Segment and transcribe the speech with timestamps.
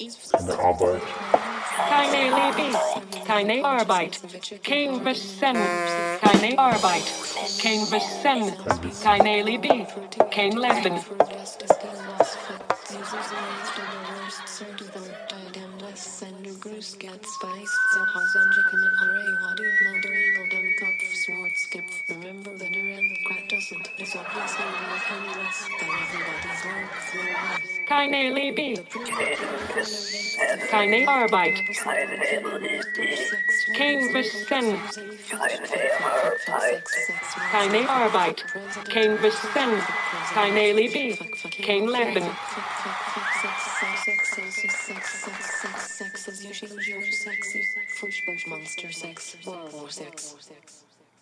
[0.00, 1.02] Keine Arbeit.
[1.88, 2.76] Keine Leben,
[3.24, 4.20] keine Arbeit,
[4.64, 5.56] kein Wissen,
[6.20, 7.04] keine Arbeit,
[7.62, 8.52] kein Wissen,
[9.04, 9.86] keine Leben,
[10.32, 10.98] kein Leben.
[22.08, 23.88] Remember that her end quite doesn't.
[23.98, 25.43] It's obviously more
[27.94, 28.74] Keine Leben,
[30.68, 31.54] keine Arbeit,
[33.76, 34.80] kein Wissen,
[37.52, 38.44] keine Arbeit,
[38.92, 39.82] kein Wissen,
[40.34, 41.16] keine Leben,
[41.64, 42.26] kein Leben.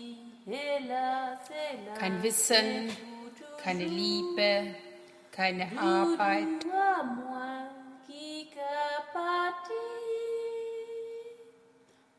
[1.97, 2.91] Kein Wissen,
[3.63, 4.75] keine Liebe,
[5.31, 6.63] keine Arbeit.
[6.63, 7.69] Doudou à moins
[8.05, 9.73] qui capati,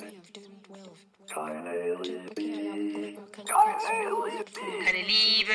[1.33, 3.19] keine Liebe,
[4.85, 5.55] keine Liebe,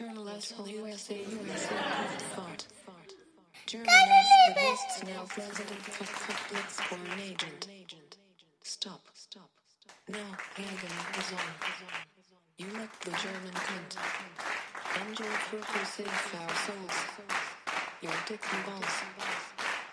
[0.00, 1.74] asshole USA USA
[2.34, 2.66] fart.
[3.66, 7.68] German activists now president fuck fuck blitz foreign agent.
[8.62, 9.02] Stop.
[9.12, 9.50] Stop.
[10.08, 10.18] Now
[10.56, 11.48] Hagen is on.
[12.56, 13.92] You let the German cunt.
[15.08, 16.98] Enjoy purple save our souls.
[18.00, 18.96] Your dick and balls.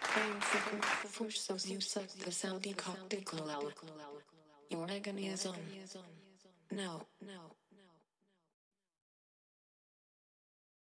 [0.02, 3.70] Praying fucker, push so you suck the Saudi cock dick lol.
[4.70, 5.58] Your agony is on.
[6.72, 7.02] Now.
[7.22, 7.52] Now.